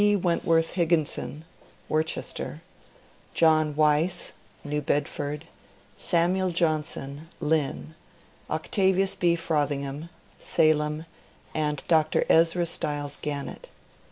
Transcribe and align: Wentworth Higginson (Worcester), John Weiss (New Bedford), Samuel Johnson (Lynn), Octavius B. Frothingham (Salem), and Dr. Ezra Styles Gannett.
Wentworth 0.23 0.71
Higginson 0.71 1.45
(Worcester), 1.87 2.63
John 3.35 3.75
Weiss 3.75 4.31
(New 4.63 4.81
Bedford), 4.81 5.45
Samuel 5.95 6.49
Johnson 6.49 7.29
(Lynn), 7.39 7.93
Octavius 8.49 9.13
B. 9.13 9.35
Frothingham 9.35 10.09
(Salem), 10.39 11.05
and 11.53 11.83
Dr. 11.87 12.25
Ezra 12.29 12.65
Styles 12.65 13.19
Gannett. 13.21 13.69